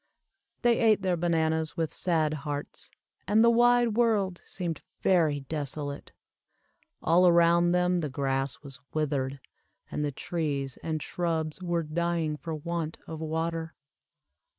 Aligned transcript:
They 0.63 0.79
ate 0.79 1.03
their 1.03 1.15
bananas 1.15 1.77
with 1.77 1.93
sad 1.93 2.33
hearts, 2.41 2.89
and 3.27 3.43
the 3.43 3.51
wide 3.51 3.89
world 3.89 4.41
seemed 4.47 4.81
very 5.01 5.41
desolate. 5.41 6.11
All 7.03 7.27
around 7.27 7.71
them 7.71 7.99
the 7.99 8.09
grass 8.09 8.61
was 8.63 8.79
withered, 8.95 9.39
and 9.91 10.03
the 10.03 10.11
trees 10.11 10.77
and 10.77 11.03
shrubs 11.03 11.61
were 11.61 11.83
dying 11.83 12.35
for 12.35 12.55
want 12.55 12.97
of 13.05 13.21
water. 13.21 13.75